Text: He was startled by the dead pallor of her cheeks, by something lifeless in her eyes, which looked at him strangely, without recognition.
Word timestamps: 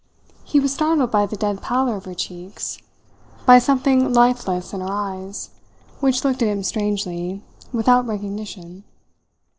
He 0.43 0.59
was 0.59 0.73
startled 0.73 1.11
by 1.11 1.27
the 1.27 1.35
dead 1.35 1.61
pallor 1.61 1.95
of 1.95 2.05
her 2.05 2.15
cheeks, 2.15 2.79
by 3.45 3.59
something 3.59 4.11
lifeless 4.11 4.73
in 4.73 4.81
her 4.81 4.89
eyes, 4.91 5.51
which 5.99 6.23
looked 6.23 6.41
at 6.41 6.47
him 6.47 6.63
strangely, 6.63 7.43
without 7.71 8.07
recognition. 8.07 8.83